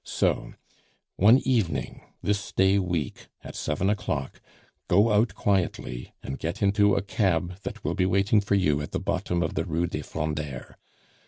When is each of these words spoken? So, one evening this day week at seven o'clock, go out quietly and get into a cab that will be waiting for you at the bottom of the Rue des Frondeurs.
So, 0.03 0.55
one 1.17 1.37
evening 1.45 2.01
this 2.23 2.51
day 2.51 2.79
week 2.79 3.27
at 3.43 3.55
seven 3.55 3.87
o'clock, 3.87 4.41
go 4.87 5.11
out 5.11 5.35
quietly 5.35 6.11
and 6.23 6.39
get 6.39 6.63
into 6.63 6.95
a 6.95 7.03
cab 7.03 7.59
that 7.61 7.83
will 7.83 7.93
be 7.93 8.07
waiting 8.07 8.41
for 8.41 8.55
you 8.55 8.81
at 8.81 8.93
the 8.93 8.99
bottom 8.99 9.43
of 9.43 9.53
the 9.53 9.63
Rue 9.63 9.85
des 9.85 10.01
Frondeurs. 10.01 10.73